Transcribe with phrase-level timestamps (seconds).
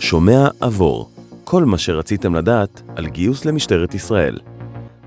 [0.00, 1.10] שומע עבור,
[1.44, 4.38] כל מה שרציתם לדעת על גיוס למשטרת ישראל.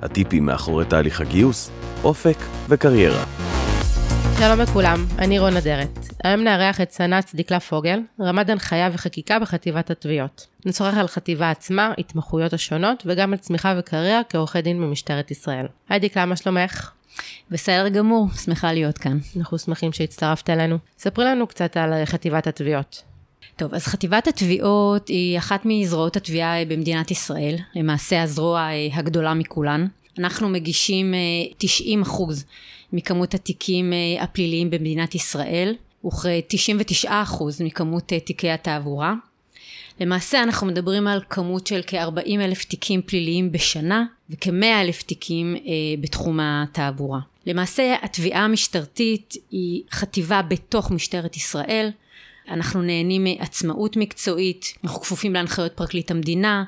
[0.01, 1.71] הטיפים מאחורי תהליך הגיוס,
[2.03, 2.37] אופק
[2.69, 3.23] וקריירה.
[4.39, 5.99] שלום לכולם, אני רון אדרת.
[6.23, 10.47] היום נארח את סנ"צ דקלה פוגל, רמ"ד הנחיה וחקיקה בחטיבת התביעות.
[10.65, 15.65] נשוחח על חטיבה עצמה, התמחויות השונות, וגם על צמיחה וקריירה כעורכי דין במשטרת ישראל.
[15.89, 16.91] היי דקלה, מה שלומך?
[17.51, 19.17] בסדר גמור, שמחה להיות כאן.
[19.37, 20.77] אנחנו שמחים שהצטרפת אלינו.
[20.97, 23.10] ספרי לנו קצת על חטיבת התביעות.
[23.55, 29.87] טוב, אז חטיבת התביעות היא אחת מזרועות התביעה במדינת ישראל, למעשה הזרוע הגדולה מכולן.
[30.19, 31.13] אנחנו מגישים
[31.57, 32.45] 90 אה, אחוז
[32.93, 35.75] מכמות התיקים אה, הפליליים במדינת ישראל,
[36.05, 39.13] וכ-99 אחוז מכמות אה, תיקי התעבורה.
[39.99, 45.61] למעשה אנחנו מדברים על כמות של כ-40 אלף תיקים פליליים בשנה וכ-100 אלף תיקים אה,
[46.01, 47.19] בתחום התעבורה.
[47.45, 51.91] למעשה התביעה המשטרתית היא חטיבה בתוך משטרת ישראל.
[52.49, 56.63] אנחנו נהנים מעצמאות מקצועית, אנחנו כפופים להנחיות פרקליט המדינה,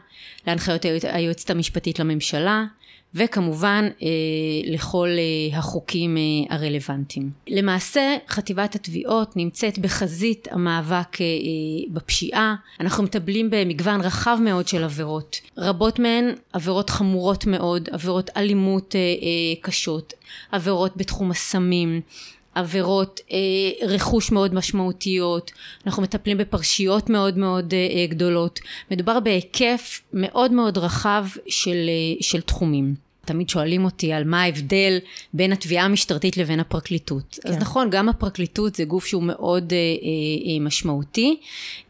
[0.48, 2.66] להנחיות היועצת המשפטית לממשלה,
[3.16, 4.08] וכמובן אה,
[4.72, 7.32] לכל אה, החוקים אה, הרלוונטיים.
[7.48, 11.26] למעשה חטיבת התביעות נמצאת בחזית המאבק אה,
[11.90, 18.96] בפשיעה, אנחנו מטפלים במגוון רחב מאוד של עבירות, רבות מהן עבירות חמורות מאוד, עבירות אלימות
[18.96, 20.14] אה, אה, קשות,
[20.52, 22.02] עבירות בתחום הסמים,
[22.56, 25.52] עבירות אה, רכוש מאוד משמעותיות,
[25.86, 28.60] אנחנו מטפלים בפרשיות מאוד מאוד אה, גדולות,
[28.92, 32.96] מדובר בהיקף מאוד מאוד רחב של, אה, של תחומים.
[33.26, 34.98] תמיד שואלים אותי על מה ההבדל
[35.34, 37.40] בין התביעה המשטרתית לבין הפרקליטות.
[37.42, 37.50] כן.
[37.50, 41.38] אז נכון, גם הפרקליטות זה גוף שהוא מאוד אה, אה, משמעותי.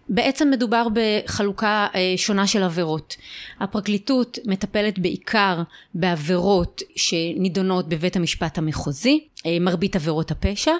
[0.09, 3.15] בעצם מדובר בחלוקה אה, שונה של עבירות.
[3.59, 5.61] הפרקליטות מטפלת בעיקר
[5.93, 10.71] בעבירות שנידונות בבית המשפט המחוזי, אה, מרבית עבירות הפשע.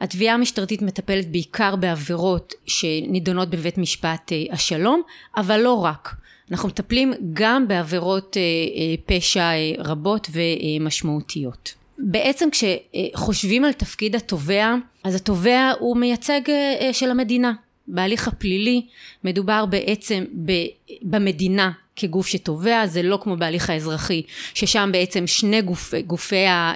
[0.00, 5.02] התביעה המשטרתית מטפלת בעיקר בעבירות שנידונות בבית משפט אה, השלום,
[5.36, 6.14] אבל לא רק.
[6.50, 11.74] אנחנו מטפלים גם בעבירות אה, אה, פשע אה, רבות ומשמעותיות.
[11.98, 14.74] בעצם כשחושבים על תפקיד התובע,
[15.04, 16.40] אז התובע הוא מייצג
[16.92, 17.52] של המדינה.
[17.88, 18.86] בהליך הפלילי
[19.24, 20.24] מדובר בעצם
[21.02, 24.22] במדינה כגוף שתובע, זה לא כמו בהליך האזרחי,
[24.54, 26.74] ששם בעצם שני גופ, גופי, אה,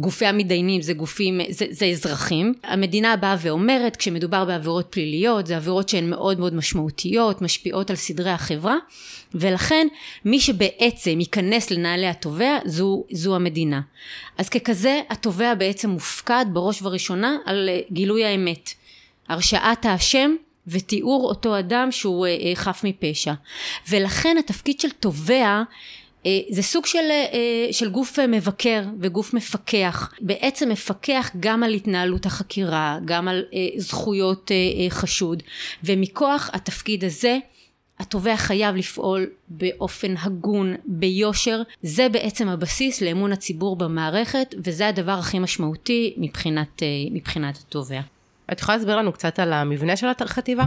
[0.00, 2.54] גופי המתדיינים זה גופים, זה, זה אזרחים.
[2.64, 8.30] המדינה באה ואומרת, כשמדובר בעבירות פליליות, זה עבירות שהן מאוד מאוד משמעותיות, משפיעות על סדרי
[8.30, 8.76] החברה,
[9.34, 9.86] ולכן
[10.24, 13.80] מי שבעצם ייכנס לנעלי התובע זו, זו המדינה.
[14.38, 18.81] אז ככזה התובע בעצם מופקד בראש ובראשונה על אה, גילוי האמת.
[19.28, 20.34] הרשעת האשם
[20.66, 23.32] ותיאור אותו אדם שהוא אה, אה, חף מפשע.
[23.90, 25.62] ולכן התפקיד של תובע
[26.26, 27.10] אה, זה סוג של,
[27.72, 33.44] של גוף מבקר וגוף מפקח, בעצם מפקח גם על התנהלות החקירה, גם על
[33.76, 34.50] זכויות
[34.88, 35.42] חשוד,
[35.84, 37.38] ומכוח התפקיד הזה
[37.98, 45.38] התובע חייב לפעול באופן הגון, ביושר, זה בעצם הבסיס לאמון הציבור במערכת, וזה הדבר הכי
[45.38, 46.82] משמעותי מבחינת,
[47.12, 48.00] מבחינת התובע.
[48.52, 50.64] את יכולה להסביר לנו קצת על המבנה של החטיבה?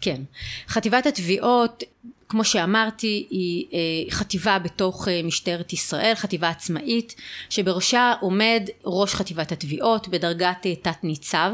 [0.00, 0.22] כן.
[0.68, 1.82] חטיבת התביעות,
[2.28, 7.14] כמו שאמרתי, היא אה, חטיבה בתוך אה, משטרת ישראל, חטיבה עצמאית,
[7.50, 11.50] שבראשה עומד ראש חטיבת התביעות בדרגת אה, תת ניצב.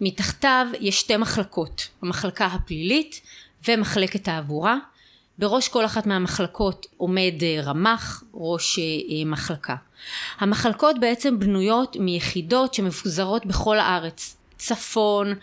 [0.00, 3.20] מתחתיו יש שתי מחלקות, המחלקה הפלילית
[3.68, 4.76] ומחלקת תעבורה.
[5.38, 8.78] בראש כל אחת מהמחלקות עומד רמ"ח, ראש
[9.26, 9.76] מחלקה.
[10.38, 14.36] המחלקות בעצם בנויות מיחידות שמפוזרות בכל הארץ.
[14.58, 15.34] צפון,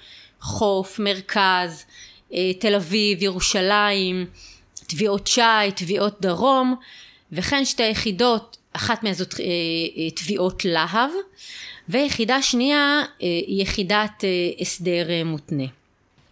[0.42, 1.86] חוף, מרכז,
[2.34, 4.26] אה, תל אביב, ירושלים,
[4.88, 5.42] תביעות שי,
[5.76, 6.76] תביעות דרום,
[7.32, 11.10] וכן שתי יחידות, אחת מהזאת אה, אה, תביעות להב,
[11.90, 14.24] ויחידה שנייה היא יחידת
[14.60, 15.64] הסדר מותנה.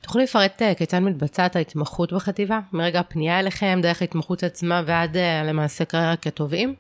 [0.02, 2.60] תוכלי לפרט כיצד מתבצעת ההתמחות בחטיבה?
[2.74, 6.76] מרגע הפנייה אליכם, דרך ההתמחות עצמה ועד למעשה קריירה כתובעים?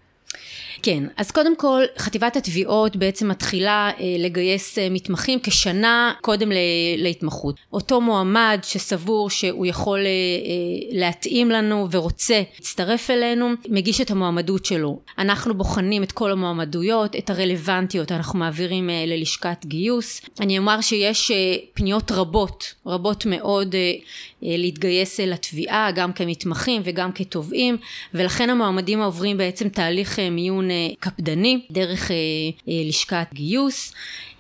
[0.84, 6.56] כן, אז קודם כל חטיבת התביעות בעצם מתחילה אה, לגייס אה, מתמחים כשנה קודם ל-
[6.98, 7.56] להתמחות.
[7.74, 10.10] אותו מועמד שסבור שהוא יכול אה, אה,
[11.00, 15.00] להתאים לנו ורוצה להצטרף אלינו, מגיש את המועמדות שלו.
[15.18, 20.22] אנחנו בוחנים את כל המועמדויות, את הרלוונטיות, אנחנו מעבירים אה, ללשכת גיוס.
[20.40, 21.38] אני אומר שיש אה,
[21.74, 27.78] פניות רבות, רבות מאוד אה, אה, להתגייס אה, לתביעה, גם כמתמחים וגם כתובעים,
[28.14, 30.70] ולכן המועמדים עוברים בעצם תהליך מיון
[31.00, 32.12] קפדני דרך
[32.68, 33.94] לשכת גיוס.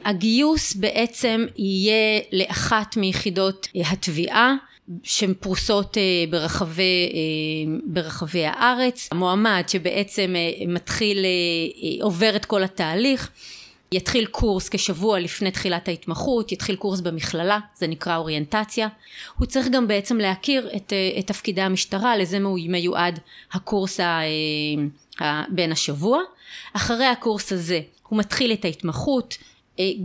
[0.05, 4.55] הגיוס בעצם יהיה לאחת מיחידות התביעה
[5.03, 5.97] שהן פרוסות
[6.29, 7.09] ברחבי,
[7.85, 9.09] ברחבי הארץ.
[9.11, 10.35] המועמד שבעצם
[10.67, 11.25] מתחיל,
[12.01, 13.29] עובר את כל התהליך
[13.93, 18.87] יתחיל קורס כשבוע לפני תחילת ההתמחות, יתחיל קורס במכללה, זה נקרא אוריינטציה.
[19.37, 22.39] הוא צריך גם בעצם להכיר את, אה, את תפקידי המשטרה, לזה
[22.69, 23.19] מיועד
[23.51, 24.21] הקורס ה,
[25.21, 26.19] ה, בין השבוע.
[26.73, 29.50] אחרי הקורס הזה הוא מתחיל את ההתמחות, אה,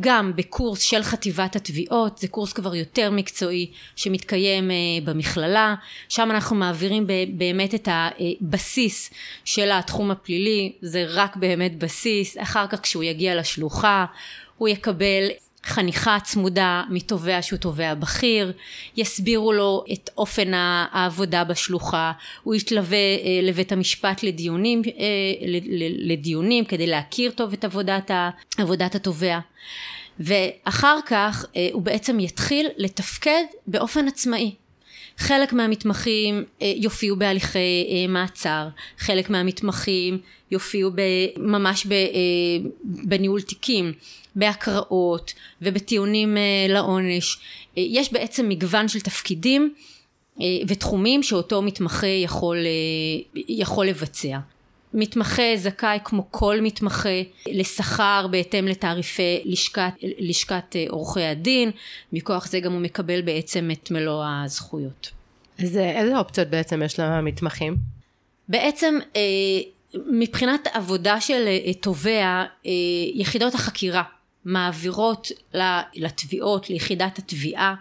[0.00, 5.74] גם בקורס של חטיבת התביעות, זה קורס כבר יותר מקצועי שמתקיים אה, במכללה,
[6.08, 9.10] שם אנחנו מעבירים באמת את הבסיס
[9.44, 14.04] של התחום הפלילי, זה רק באמת בסיס, אחר כך כשהוא יגיע לשלוחה
[14.58, 15.28] הוא יקבל
[15.66, 18.52] חניכה צמודה מתובע שהוא תובע בכיר,
[18.96, 25.02] יסבירו לו את אופן העבודה בשלוחה, הוא יתלווה אה, לבית המשפט לדיונים, אה,
[25.98, 28.10] לדיונים כדי להכיר טוב את עבודת,
[28.58, 29.38] עבודת התובע.
[30.20, 34.54] ואחר כך אה, הוא בעצם יתחיל לתפקד באופן עצמאי.
[35.18, 38.68] חלק מהמתמחים יופיעו בהליכי מעצר,
[38.98, 40.18] חלק מהמתמחים
[40.50, 40.90] יופיעו
[41.36, 41.86] ממש
[42.84, 43.92] בניהול תיקים,
[44.36, 47.38] בהקראות ובטיעונים אה, לעונש.
[47.78, 49.74] אה, יש בעצם מגוון של תפקידים
[50.40, 52.56] אה, ותחומים שאותו מתמחה יכול,
[53.34, 54.38] יכול לבצע.
[54.94, 61.70] מתמחה זכאי כמו כל מתמחה לשכר בהתאם לתעריפי לשכת, לשכת עורכי הדין,
[62.12, 65.10] מכוח זה גם הוא מקבל בעצם את מלוא הזכויות.
[65.58, 67.76] אז איזה אופציות בעצם יש למתמחים?
[68.48, 68.98] בעצם
[69.94, 71.46] מבחינת עבודה של
[71.80, 72.44] תובע,
[73.14, 74.02] יחידות החקירה
[74.44, 75.28] מעבירות
[75.94, 77.74] לתביעות, ליחידת התביעה,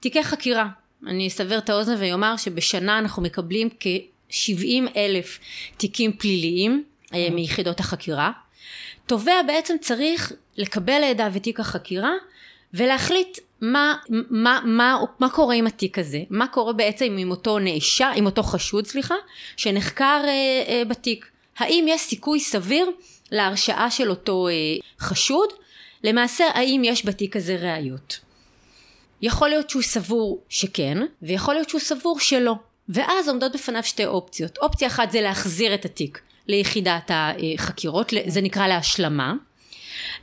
[0.00, 0.68] תיקי חקירה.
[1.06, 3.68] אני אסבר את האוזן ואומר שבשנה אנחנו מקבלים
[4.32, 5.38] כ-70 אלף
[5.76, 6.84] תיקים פליליים
[7.14, 8.30] אה, מיחידות החקירה.
[9.06, 12.12] תובע בעצם צריך לקבל לידיו את תיק החקירה
[12.74, 13.94] ולהחליט מה,
[14.30, 18.42] מה, מה, מה קורה עם התיק הזה, מה קורה בעצם עם אותו נאשם, עם אותו
[18.42, 19.14] חשוד סליחה,
[19.56, 20.30] שנחקר אה,
[20.68, 21.26] אה, בתיק.
[21.58, 22.90] האם יש סיכוי סביר
[23.32, 24.52] להרשעה של אותו אה,
[25.00, 25.48] חשוד
[26.04, 28.20] למעשה האם יש בתיק הזה ראיות.
[29.22, 32.54] יכול להיות שהוא סבור שכן, ויכול להיות שהוא סבור שלא.
[32.88, 34.58] ואז עומדות בפניו שתי אופציות.
[34.58, 39.34] אופציה אחת זה להחזיר את התיק ליחידת החקירות, זה נקרא להשלמה.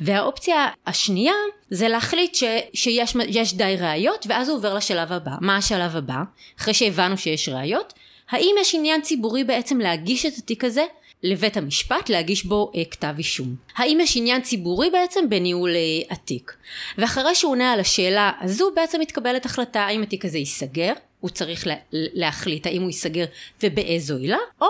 [0.01, 1.33] והאופציה השנייה
[1.69, 5.31] זה להחליט ש, שיש די ראיות ואז הוא עובר לשלב הבא.
[5.41, 6.23] מה השלב הבא?
[6.59, 7.93] אחרי שהבנו שיש ראיות,
[8.29, 10.85] האם יש עניין ציבורי בעצם להגיש את התיק הזה
[11.23, 13.55] לבית המשפט להגיש בו אה, כתב אישום.
[13.75, 15.79] האם יש עניין ציבורי בעצם בניהול אה,
[16.09, 16.53] התיק?
[16.97, 21.67] ואחרי שהוא עונה על השאלה הזו בעצם מתקבלת החלטה האם התיק הזה ייסגר, הוא צריך
[21.67, 23.25] לה, להחליט האם הוא ייסגר
[23.63, 24.67] ובאיזו עילה, או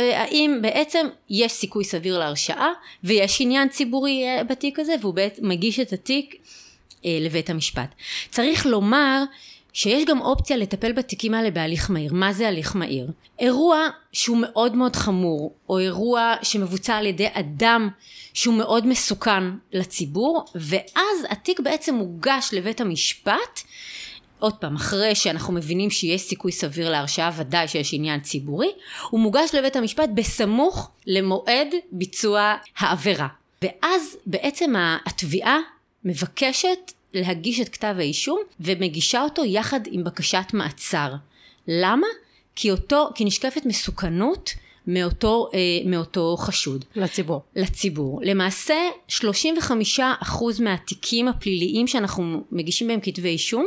[0.00, 2.72] אה, האם בעצם יש סיכוי סביר להרשעה
[3.04, 6.34] ויש עניין ציבורי אה, בתיק הזה והוא בעצם מגיש את התיק
[7.04, 7.94] אה, לבית המשפט.
[8.30, 9.24] צריך לומר
[9.72, 12.12] שיש גם אופציה לטפל בתיקים האלה בהליך מהיר.
[12.14, 13.10] מה זה הליך מהיר?
[13.38, 17.88] אירוע שהוא מאוד מאוד חמור, או אירוע שמבוצע על ידי אדם
[18.34, 23.60] שהוא מאוד מסוכן לציבור, ואז התיק בעצם מוגש לבית המשפט,
[24.38, 28.70] עוד פעם, אחרי שאנחנו מבינים שיש סיכוי סביר להרשעה, ודאי שיש עניין ציבורי,
[29.10, 33.28] הוא מוגש לבית המשפט בסמוך למועד ביצוע העבירה.
[33.62, 34.72] ואז בעצם
[35.06, 35.58] התביעה
[36.04, 41.14] מבקשת להגיש את כתב האישום ומגישה אותו יחד עם בקשת מעצר.
[41.68, 42.06] למה?
[42.56, 44.50] כי אותו, כי נשקפת מסוכנות
[44.86, 46.84] מאותו, אה, מאותו חשוד.
[46.96, 47.42] לציבור.
[47.56, 48.20] לציבור.
[48.24, 48.74] למעשה
[49.08, 53.66] 35% מהתיקים הפליליים שאנחנו מגישים בהם כתבי אישום,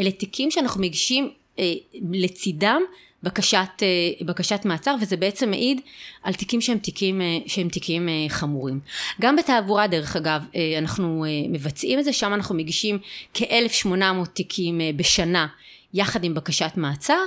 [0.00, 1.72] אלה תיקים שאנחנו מגישים אה,
[2.12, 2.82] לצידם
[3.22, 5.80] בקשת, אה, בקשת מעצר וזה בעצם מעיד
[6.22, 8.80] על תיקים שהם תיקים, אה, שהם תיקים אה, חמורים.
[9.20, 10.42] גם בתעבורה דרך אגב
[10.78, 12.98] אנחנו מבצעים את זה, שם אנחנו מגישים
[13.34, 15.46] כ-1800 תיקים בשנה
[15.94, 17.18] יחד עם בקשת מעצר.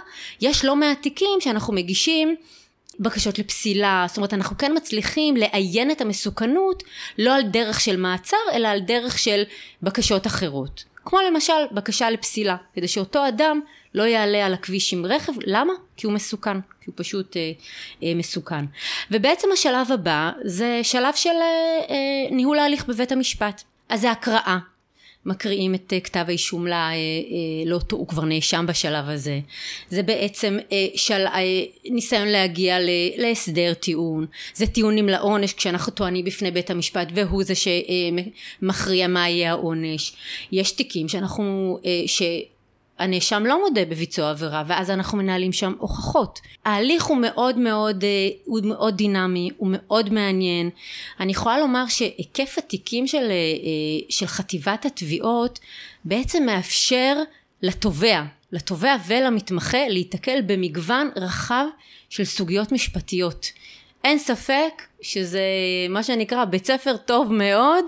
[0.42, 2.36] יש לא מעט תיקים שאנחנו מגישים
[3.00, 6.84] בקשות לפסילה, זאת אומרת אנחנו כן מצליחים לאיין את המסוכנות
[7.18, 9.44] לא על דרך של מעצר אלא על דרך של
[9.82, 10.84] בקשות אחרות.
[11.06, 13.62] כמו למשל בקשה לפסילה, כדי שאותו אדם
[13.94, 15.74] לא יעלה על הכביש עם רכב, למה?
[15.98, 17.52] כי הוא מסוכן, כי הוא פשוט אה,
[18.04, 18.66] אה, מסוכן.
[19.12, 23.64] ובעצם השלב הבא זה שלב של אה, אה, ניהול ההליך בבית המשפט.
[23.90, 24.58] אז זה הקראה,
[25.26, 26.76] מקריאים את אה, כתב האישום לא,
[27.66, 29.40] לאותו, הוא כבר נאשם בשלב הזה.
[29.90, 30.58] זה בעצם
[30.96, 31.26] של,
[31.90, 32.78] ניסיון להגיע
[33.18, 39.52] להסדר טיעון, זה טיעונים לעונש כשאנחנו טוענים בפני בית המשפט והוא זה שמכריע מה יהיה
[39.52, 40.14] העונש.
[40.52, 42.22] יש תיקים שאנחנו, ש...
[43.02, 46.40] הנאשם לא מודה בביצוע עבירה ואז אנחנו מנהלים שם הוכחות.
[46.66, 48.10] ההליך הוא מאוד מאוד, אה,
[48.46, 50.70] הוא מאוד דינמי, הוא מאוד מעניין.
[51.20, 55.60] אני יכולה לומר שהיקף התיקים של, אה, של חטיבת התביעות
[56.06, 57.16] בעצם מאפשר
[57.62, 61.66] לתובע, לתובע ולמתמחה להיתקל במגוון רחב
[62.10, 63.52] של סוגיות משפטיות.
[64.04, 65.42] אין ספק שזה
[65.90, 67.86] מה שנקרא בית ספר טוב מאוד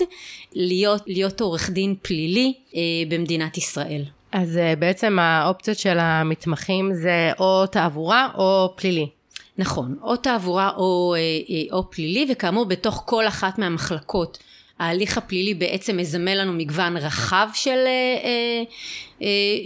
[0.53, 4.03] להיות, להיות עורך דין פלילי אה, במדינת ישראל.
[4.33, 9.09] אז אה, בעצם האופציות של המתמחים זה או תעבורה או פלילי.
[9.57, 14.37] נכון, או תעבורה או, אה, אה, או פלילי, וכאמור בתוך כל אחת מהמחלקות
[14.79, 17.79] ההליך הפלילי בעצם מזמן לנו מגוון רחב של,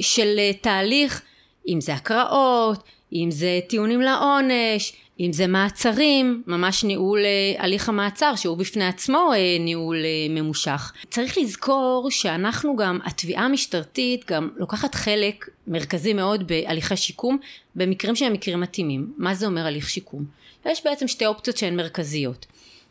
[0.02, 1.22] של תהליך,
[1.68, 2.84] אם זה הקראות,
[3.14, 9.32] אם זה טיעונים לעונש, אם זה מעצרים, ממש ניהול אה, הליך המעצר שהוא בפני עצמו
[9.34, 10.94] אה, ניהול אה, ממושך.
[11.10, 17.38] צריך לזכור שאנחנו גם, התביעה המשטרתית גם לוקחת חלק מרכזי מאוד בהליכי שיקום
[17.76, 19.14] במקרים שהם מקרים מתאימים.
[19.18, 20.26] מה זה אומר הליך שיקום?
[20.66, 22.46] יש בעצם שתי אופציות שהן מרכזיות.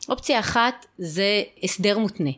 [0.09, 2.31] אופציה אחת זה הסדר מותנה.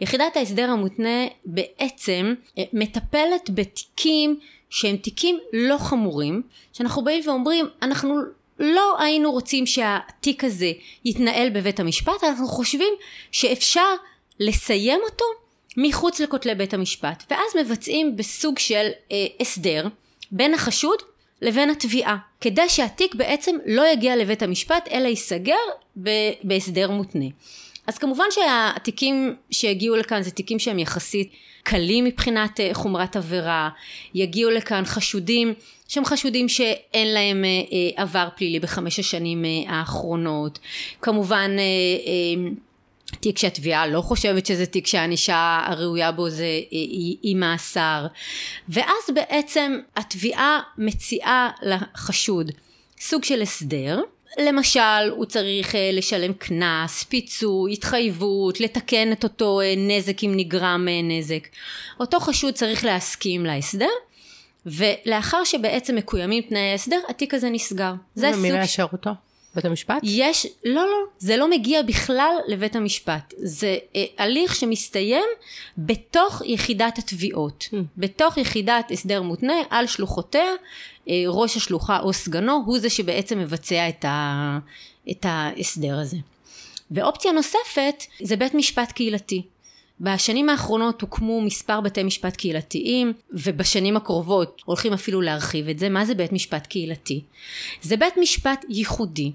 [0.00, 2.34] יחידת ההסדר המותנה בעצם
[2.72, 4.38] מטפלת בתיקים
[4.70, 6.42] שהם תיקים לא חמורים,
[6.72, 8.20] שאנחנו באים ואומרים אנחנו
[8.58, 10.72] לא היינו רוצים שהתיק הזה
[11.04, 12.94] יתנהל בבית המשפט, אנחנו חושבים
[13.32, 13.94] שאפשר
[14.40, 15.24] לסיים אותו
[15.76, 19.88] מחוץ לכותלי בית המשפט, ואז מבצעים בסוג של אה, הסדר
[20.30, 20.98] בין החשוד
[21.42, 25.54] לבין התביעה, כדי שהתיק בעצם לא יגיע לבית המשפט אלא ייסגר
[26.44, 27.26] בהסדר מותנה.
[27.88, 33.68] אז כמובן שהתיקים שהגיעו לכאן זה תיקים שהם יחסית קלים מבחינת אה, חומרת עבירה,
[34.14, 35.54] יגיעו לכאן חשודים
[35.88, 40.58] שהם חשודים שאין להם אה, אה, עבר פלילי בחמש השנים האחרונות,
[41.02, 41.50] כמובן
[43.20, 48.06] תיק שהתביעה לא חושבת שזה תיק שהענישה הראויה בו זה היא, מאסר.
[48.68, 52.50] ואז בעצם התביעה מציעה לחשוד
[53.00, 54.00] סוג של הסדר
[54.38, 60.86] למשל הוא צריך אה, לשלם קנס, פיצוי, התחייבות, לתקן את אותו אה, נזק אם נגרם
[60.88, 61.48] אה, נזק.
[62.00, 63.88] אותו חשוד צריך להסכים להסדר
[64.66, 67.92] ולאחר שבעצם מקוימים תנאי ההסדר התיק הזה נסגר.
[68.14, 68.38] זה סוג...
[68.38, 69.10] ומי מאשר אותו?
[69.54, 70.00] בית המשפט?
[70.02, 73.34] יש, לא, לא, זה לא מגיע בכלל לבית המשפט.
[73.38, 75.24] זה אה, הליך שמסתיים
[75.78, 77.68] בתוך יחידת התביעות.
[77.72, 77.76] Mm.
[77.96, 80.50] בתוך יחידת הסדר מותנה על שלוחותיה,
[81.08, 84.58] אה, ראש השלוחה או סגנו הוא זה שבעצם מבצע את, ה,
[85.10, 86.16] את ההסדר הזה.
[86.90, 89.42] ואופציה נוספת זה בית משפט קהילתי.
[90.00, 95.88] בשנים האחרונות הוקמו מספר בתי משפט קהילתיים ובשנים הקרובות הולכים אפילו להרחיב את זה.
[95.88, 97.20] מה זה בית משפט קהילתי?
[97.82, 99.32] זה בית משפט ייחודי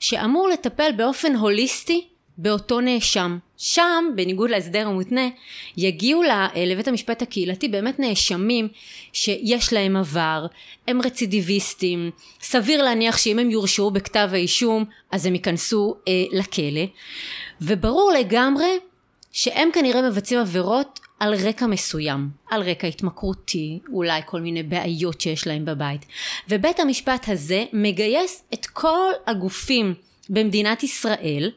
[0.00, 2.04] שאמור לטפל באופן הוליסטי
[2.38, 3.38] באותו נאשם.
[3.56, 5.28] שם, בניגוד להסדר המותנה,
[5.76, 6.22] יגיעו
[6.56, 8.68] לבית המשפט הקהילתי באמת נאשמים
[9.12, 10.46] שיש להם עבר,
[10.88, 12.10] הם רצידיביסטים,
[12.40, 16.84] סביר להניח שאם הם יורשעו בכתב האישום אז הם ייכנסו אה, לכלא,
[17.60, 18.78] וברור לגמרי
[19.36, 25.46] שהם כנראה מבצעים עבירות על רקע מסוים, על רקע התמכרותי, אולי כל מיני בעיות שיש
[25.46, 26.06] להם בבית.
[26.48, 29.94] ובית המשפט הזה מגייס את כל הגופים
[30.30, 31.50] במדינת ישראל,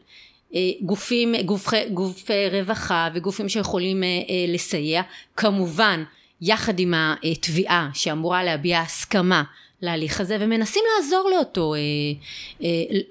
[0.56, 5.02] אה, גופים, גוף, גוף רווחה וגופים שיכולים אה, אה, לסייע,
[5.38, 6.04] כמובן
[6.42, 6.94] יחד עם
[7.24, 9.44] התביעה שאמורה להביע הסכמה
[9.82, 11.74] להליך הזה ומנסים לעזור לאותו,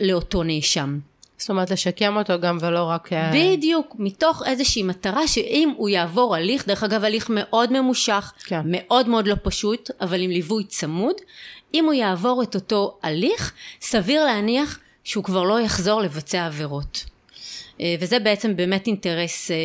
[0.01, 0.99] לאותו נאשם.
[1.38, 3.12] זאת אומרת לשקם אותו גם ולא רק...
[3.12, 8.61] אה, בדיוק, מתוך איזושהי מטרה שאם הוא יעבור הליך, דרך אגב הליך מאוד ממושך, כן.
[8.64, 11.14] מאוד מאוד לא פשוט, אבל עם ליווי צמוד,
[11.75, 17.04] אם הוא יעבור את אותו הליך, סביר להניח שהוא כבר לא יחזור לבצע עבירות.
[17.80, 19.57] אה, וזה בעצם באמת אינטרס, אה,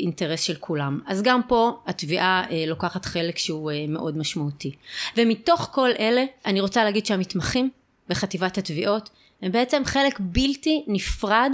[0.00, 1.00] אינטרס של כולם.
[1.06, 4.72] אז גם פה התביעה לוקחת חלק שהוא מאוד משמעותי.
[5.16, 7.70] ומתוך כל אלה, אני רוצה להגיד שהמתמחים
[8.08, 9.10] בחטיבת התביעות
[9.42, 11.52] הם בעצם חלק בלתי נפרד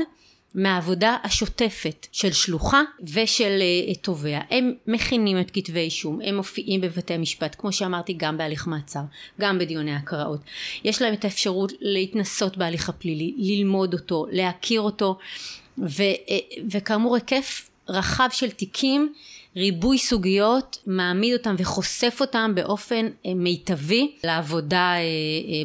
[0.55, 4.41] מהעבודה השוטפת של שלוחה ושל uh, תובע.
[4.51, 9.01] הם מכינים את כתבי אישום, הם מופיעים בבתי משפט, כמו שאמרתי, גם בהליך מעצר,
[9.41, 10.41] גם בדיוני הקראות.
[10.85, 15.19] יש להם את האפשרות להתנסות בהליך הפלילי, ללמוד אותו, להכיר אותו,
[15.79, 19.13] ו, uh, וכאמור היקף רחב של תיקים,
[19.57, 24.95] ריבוי סוגיות, מעמיד אותם וחושף אותם באופן uh, מיטבי לעבודה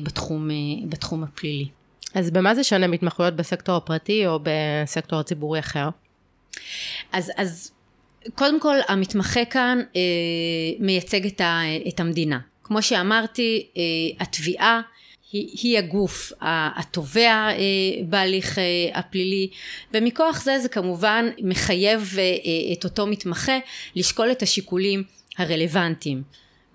[0.03, 0.49] בתחום,
[0.89, 1.76] בתחום הפלילי.
[2.17, 5.89] אז במה זה שונה מתמחויות בסקטור הפרטי או בסקטור הציבורי אחר?
[7.11, 7.71] אז, אז
[8.35, 10.01] קודם כל המתמחה כאן אה,
[10.79, 12.39] מייצג את, ה, את המדינה.
[12.63, 13.81] כמו שאמרתי, אה,
[14.19, 14.81] התביעה
[15.31, 17.55] היא, היא הגוף התובע אה,
[18.05, 19.49] בהליך אה, הפלילי
[19.93, 23.57] ומכוח זה זה כמובן מחייב אה, אה, את אותו מתמחה
[23.95, 25.03] לשקול את השיקולים
[25.37, 26.23] הרלוונטיים.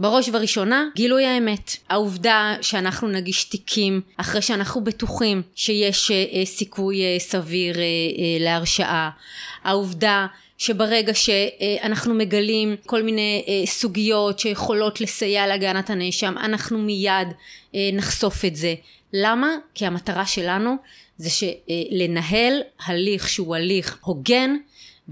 [0.03, 1.77] בראש ובראשונה, גילוי האמת.
[1.89, 7.83] העובדה שאנחנו נגיש תיקים אחרי שאנחנו בטוחים שיש אה, סיכוי אה, סביר אה,
[8.41, 9.11] להרשעה.
[9.65, 10.27] העובדה
[10.59, 17.29] שברגע שאנחנו מגלים כל מיני אה, סוגיות שיכולות לסייע להגנת הנאשם, אנחנו מיד
[17.75, 18.75] אה, נחשוף את זה.
[19.13, 19.49] למה?
[19.75, 20.77] כי המטרה שלנו
[21.17, 21.47] זה
[21.91, 24.57] לנהל הליך שהוא הליך הוגן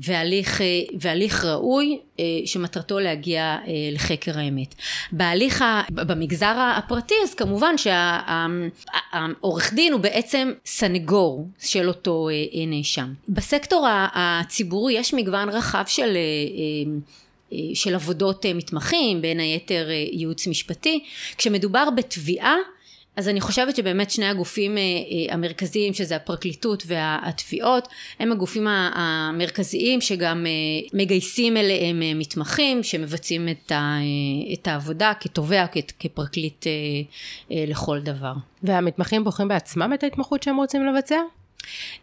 [0.04, 0.60] והליך,
[0.98, 1.98] והליך ראוי
[2.44, 3.58] שמטרתו להגיע
[3.92, 4.74] לחקר האמת.
[5.12, 12.28] בהליך, במגזר הפרטי אז כמובן שהעורך דין הוא בעצם סנגור של אותו
[12.66, 13.12] נאשם.
[13.28, 16.16] בסקטור הציבורי יש מגוון רחב של
[17.74, 21.04] של עבודות מתמחים, בין היתר ייעוץ משפטי.
[21.36, 22.56] כשמדובר בתביעה
[23.20, 30.00] אז אני חושבת שבאמת שני הגופים אה, אה, המרכזיים שזה הפרקליטות והתביעות הם הגופים המרכזיים
[30.00, 33.48] שגם אה, מגייסים אליהם מתמחים שמבצעים
[34.52, 35.64] את העבודה כתובע
[35.98, 36.66] כפרקליט
[37.50, 38.32] לכל דבר.
[38.62, 41.16] והמתמחים בוחרים בעצמם את ההתמחות שהם רוצים לבצע?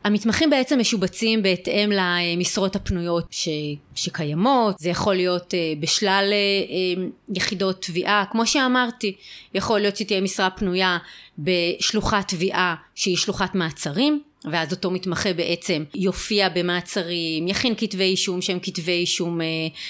[0.04, 3.50] המתמחים בעצם משובצים בהתאם למשרות הפנויות ש,
[3.96, 9.16] שקיימות, זה יכול להיות אה, בשלל אה, אה, יחידות תביעה, כמו שאמרתי,
[9.54, 10.98] יכול להיות שתהיה משרה פנויה
[11.40, 18.60] בשלוחת תביעה שהיא שלוחת מעצרים, ואז אותו מתמחה בעצם יופיע במעצרים, יכין כתבי אישום שהם
[18.62, 19.46] כתבי אישום אה,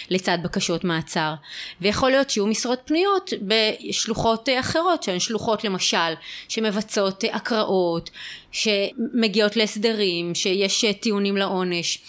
[0.10, 1.34] לצד בקשות מעצר.
[1.82, 6.14] ויכול להיות שיהיו משרות פנויות בשלוחות אה, אחרות שהן שלוחות למשל
[6.48, 8.10] שמבצעות אה, הקראות
[8.52, 12.00] שמגיעות להסדרים שיש אה, טיעונים לעונש.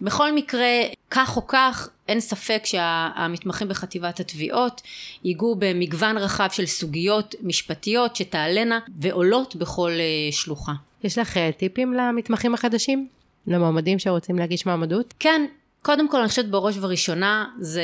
[0.00, 0.68] בכל מקרה
[1.14, 4.82] כך או כך אין ספק שהמתמחים בחטיבת התביעות
[5.24, 10.72] ייגעו במגוון רחב של סוגיות משפטיות שתעלנה ועולות בכל אה, שלוחה
[11.04, 13.08] יש לך אה, טיפים למתמחים החדשים?
[13.46, 15.14] למועמדים שרוצים להגיש מעמדות?
[15.18, 15.46] כן,
[15.82, 17.82] קודם כל אני חושבת בראש ובראשונה זה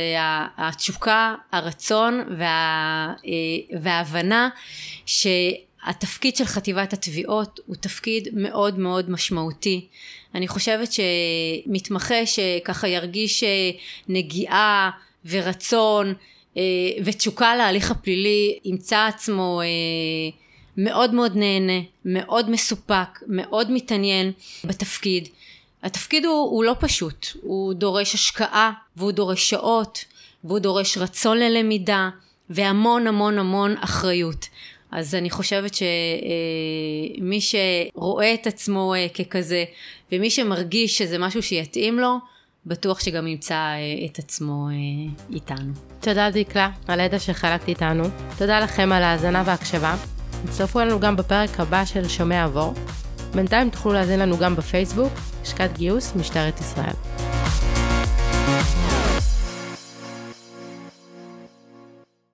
[0.57, 4.49] התשוקה, הרצון וה, אה, וההבנה
[5.85, 9.87] שהתפקיד של חטיבת התביעות הוא תפקיד מאוד מאוד משמעותי.
[10.35, 13.71] אני חושבת שמתמחה שככה ירגיש אה,
[14.09, 14.91] נגיעה
[15.25, 16.15] ורצון
[17.05, 19.61] ותשוקה להליך הפלילי ימצא עצמו
[20.77, 24.33] מאוד מאוד נהנה, מאוד מסופק, מאוד מתעניין
[24.65, 25.29] בתפקיד.
[25.83, 30.05] התפקיד הוא, הוא לא פשוט, הוא דורש השקעה והוא דורש שעות
[30.45, 32.11] והוא דורש רצון ללמידה
[32.51, 34.47] והמון המון המון אחריות.
[34.93, 39.65] אז אני חושבת שמי אה, שרואה את עצמו אה, ככזה
[40.13, 42.17] ומי שמרגיש שזה משהו שיתאים לו,
[42.67, 44.69] בטוח שגם ימצא אה, את עצמו
[45.33, 45.73] איתנו.
[46.01, 48.05] תודה דיקלה על הידע שחלקת איתנו.
[48.39, 49.97] תודה לכם על ההאזנה וההקשבה.
[50.45, 52.75] הצטרפו אלינו גם בפרק הבא של שומע עבור.
[53.35, 55.13] בינתיים תוכלו להאזין לנו גם בפייסבוק,
[55.43, 56.95] לשכת גיוס משטרת ישראל.